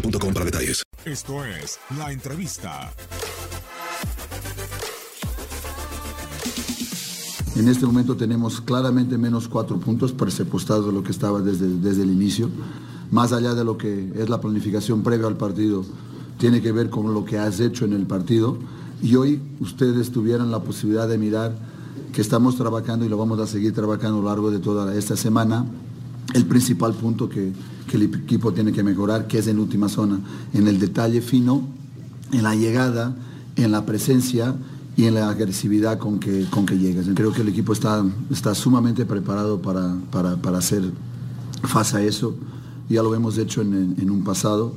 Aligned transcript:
boostmobile.com 0.00 0.32
para 0.32 0.44
detalles. 0.44 0.82
Esto 1.04 1.44
es 1.44 1.78
La 1.96 2.12
Entrevista. 2.12 2.92
En 7.54 7.68
este 7.68 7.86
momento 7.86 8.16
tenemos 8.16 8.60
claramente 8.60 9.16
menos 9.16 9.48
cuatro 9.48 9.78
puntos 9.78 10.12
presupuestados 10.12 10.86
de 10.86 10.92
lo 10.92 11.02
que 11.02 11.12
estaba 11.12 11.40
desde, 11.40 11.68
desde 11.78 12.02
el 12.02 12.10
inicio. 12.10 12.50
Más 13.10 13.32
allá 13.32 13.54
de 13.54 13.64
lo 13.64 13.78
que 13.78 14.12
es 14.14 14.28
la 14.28 14.40
planificación 14.40 15.02
previa 15.02 15.26
al 15.26 15.36
partido, 15.36 15.84
tiene 16.38 16.60
que 16.60 16.72
ver 16.72 16.90
con 16.90 17.14
lo 17.14 17.24
que 17.24 17.38
has 17.38 17.60
hecho 17.60 17.86
en 17.86 17.94
el 17.94 18.06
partido. 18.06 18.58
Y 19.02 19.16
hoy 19.16 19.40
ustedes 19.60 20.10
tuvieran 20.10 20.50
la 20.50 20.60
posibilidad 20.60 21.08
de 21.08 21.16
mirar 21.16 21.56
que 22.12 22.20
estamos 22.20 22.56
trabajando 22.56 23.06
y 23.06 23.08
lo 23.08 23.16
vamos 23.16 23.38
a 23.40 23.46
seguir 23.46 23.72
trabajando 23.72 24.18
a 24.18 24.22
lo 24.22 24.28
largo 24.28 24.50
de 24.50 24.58
toda 24.58 24.94
esta 24.94 25.16
semana. 25.16 25.64
El 26.34 26.44
principal 26.46 26.92
punto 26.94 27.28
que, 27.28 27.52
que 27.88 27.96
el 27.96 28.02
equipo 28.02 28.52
tiene 28.52 28.72
que 28.72 28.82
mejorar, 28.82 29.26
que 29.26 29.38
es 29.38 29.46
en 29.46 29.58
última 29.58 29.88
zona, 29.88 30.20
en 30.52 30.66
el 30.68 30.78
detalle 30.78 31.20
fino, 31.20 31.62
en 32.32 32.42
la 32.42 32.54
llegada, 32.54 33.14
en 33.56 33.70
la 33.72 33.86
presencia 33.86 34.54
y 34.96 35.04
en 35.04 35.14
la 35.14 35.28
agresividad 35.28 35.98
con 35.98 36.18
que, 36.18 36.46
con 36.50 36.66
que 36.66 36.78
llegas. 36.78 37.06
Creo 37.14 37.32
que 37.32 37.42
el 37.42 37.48
equipo 37.48 37.72
está, 37.72 38.04
está 38.30 38.54
sumamente 38.54 39.06
preparado 39.06 39.60
para, 39.60 39.94
para, 40.10 40.36
para 40.36 40.58
hacer 40.58 40.90
face 41.62 41.96
a 41.96 42.02
eso. 42.02 42.34
Ya 42.88 43.02
lo 43.02 43.14
hemos 43.14 43.38
hecho 43.38 43.62
en, 43.62 43.94
en 43.98 44.10
un 44.10 44.24
pasado. 44.24 44.72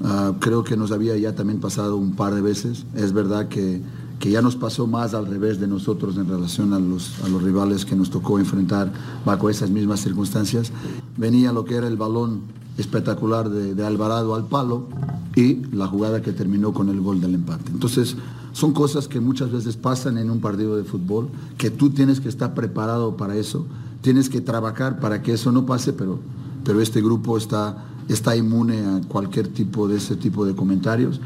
Uh, 0.00 0.32
creo 0.38 0.64
que 0.64 0.76
nos 0.76 0.92
había 0.92 1.16
ya 1.18 1.34
también 1.34 1.60
pasado 1.60 1.96
un 1.96 2.16
par 2.16 2.34
de 2.34 2.40
veces. 2.40 2.86
Es 2.94 3.12
verdad 3.12 3.48
que, 3.48 3.82
que 4.20 4.30
ya 4.30 4.42
nos 4.42 4.54
pasó 4.54 4.86
más 4.86 5.14
al 5.14 5.26
revés 5.26 5.58
de 5.58 5.66
nosotros 5.66 6.16
en 6.18 6.28
relación 6.28 6.74
a 6.74 6.78
los, 6.78 7.18
a 7.24 7.28
los 7.28 7.42
rivales 7.42 7.86
que 7.86 7.96
nos 7.96 8.10
tocó 8.10 8.38
enfrentar 8.38 8.92
bajo 9.24 9.48
esas 9.48 9.70
mismas 9.70 10.00
circunstancias. 10.00 10.70
Venía 11.16 11.52
lo 11.52 11.64
que 11.64 11.76
era 11.76 11.88
el 11.88 11.96
balón 11.96 12.42
espectacular 12.76 13.48
de, 13.48 13.84
Alvarado 13.84 14.34
al 14.34 14.46
palo 14.46 14.88
y 15.34 15.64
la 15.74 15.86
jugada 15.86 16.20
que 16.20 16.32
terminó 16.32 16.74
con 16.74 16.90
el 16.90 17.00
gol 17.00 17.20
del 17.20 17.34
empate. 17.34 17.72
Entonces, 17.72 18.14
son 18.52 18.72
cosas 18.72 19.08
que 19.08 19.20
muchas 19.20 19.50
veces 19.50 19.76
pasan 19.76 20.18
en 20.18 20.30
un 20.30 20.40
partido 20.40 20.76
de 20.76 20.84
fútbol, 20.84 21.30
que 21.56 21.70
tú 21.70 21.90
tienes 21.90 22.20
que 22.20 22.28
estar 22.28 22.52
preparado 22.52 23.16
para 23.16 23.36
eso, 23.36 23.66
tienes 24.02 24.28
que 24.28 24.42
trabajar 24.42 25.00
para 25.00 25.22
que 25.22 25.32
eso 25.32 25.50
no 25.50 25.64
pase, 25.64 25.94
pero, 25.94 26.18
pero 26.64 26.82
este 26.82 27.00
grupo 27.00 27.38
está, 27.38 27.86
está 28.08 28.36
inmune 28.36 28.80
a 28.80 29.00
cualquier 29.08 29.48
tipo 29.48 29.88
de 29.88 29.96
ese 29.96 30.14
tipo 30.16 30.44
de 30.44 30.54
comentarios. 30.54 31.20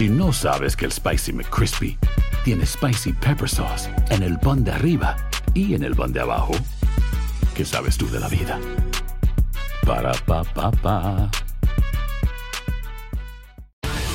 Si 0.00 0.08
no 0.08 0.32
sabes 0.32 0.76
que 0.76 0.86
el 0.86 0.92
Spicy 0.92 1.30
McCrispy 1.30 1.98
tiene 2.42 2.64
Spicy 2.64 3.12
Pepper 3.12 3.46
Sauce 3.46 3.90
en 4.08 4.22
el 4.22 4.38
pan 4.38 4.64
de 4.64 4.70
arriba 4.70 5.14
y 5.52 5.74
en 5.74 5.84
el 5.84 5.94
pan 5.94 6.10
de 6.10 6.20
abajo, 6.20 6.52
¿qué 7.54 7.66
sabes 7.66 7.98
tú 7.98 8.08
de 8.08 8.18
la 8.18 8.28
vida? 8.28 8.58
Para, 9.84 10.12
pa, 10.24 10.42
pa, 10.42 10.70
pa. 10.70 11.30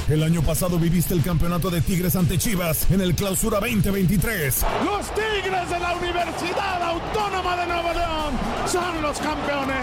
El 0.10 0.24
año 0.24 0.42
pasado 0.42 0.80
viviste 0.80 1.14
el 1.14 1.22
campeonato 1.22 1.70
de 1.70 1.82
Tigres 1.82 2.16
ante 2.16 2.40
Chivas 2.40 2.90
en 2.90 3.02
el 3.02 3.14
Clausura 3.14 3.60
2023. 3.60 4.66
Los 4.86 5.14
Tigres 5.14 5.70
de 5.70 5.80
la 5.80 5.94
Universidad 5.94 6.82
Autónoma 6.82 7.58
de 7.58 7.68
Nuevo 7.68 7.94
León 7.94 8.34
son 8.66 9.04
los 9.04 9.20
campeones. 9.20 9.78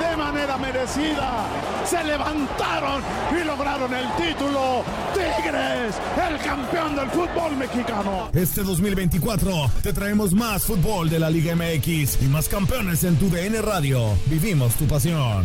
De 0.00 0.16
merecida, 0.58 1.46
se 1.84 2.02
levantaron 2.04 3.02
y 3.30 3.44
lograron 3.44 3.92
el 3.94 4.06
título. 4.16 4.84
Tigres, 5.14 5.94
el 6.28 6.38
campeón 6.38 6.96
del 6.96 7.10
fútbol 7.10 7.56
mexicano. 7.56 8.30
Este 8.32 8.62
2024 8.62 9.70
te 9.82 9.92
traemos 9.92 10.32
más 10.32 10.64
fútbol 10.64 11.10
de 11.10 11.18
la 11.18 11.30
Liga 11.30 11.54
MX 11.54 12.22
y 12.22 12.26
más 12.26 12.48
campeones 12.48 13.04
en 13.04 13.16
tu 13.16 13.28
DN 13.28 13.60
Radio. 13.62 14.16
Vivimos 14.26 14.74
tu 14.74 14.86
pasión. 14.86 15.44